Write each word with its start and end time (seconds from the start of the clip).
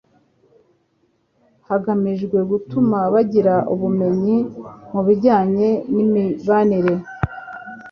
hagamijwe 1.67 2.37
gutuma 2.49 2.99
bagira 3.13 3.55
ubumenyi 3.73 4.37
mu 4.91 5.01
bijyanye 5.07 5.69
n'imibanire, 5.93 6.93